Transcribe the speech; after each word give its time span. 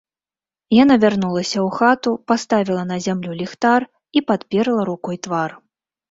Яна 0.83 0.95
вярнулася 1.01 1.57
ў 1.65 1.75
хату, 1.79 2.13
паставіла 2.31 2.85
на 2.91 2.97
зямлю 3.07 3.35
ліхтар 3.41 3.85
і 4.19 4.23
падперла 4.31 4.87
рукой 4.91 5.21
твар. 5.29 5.49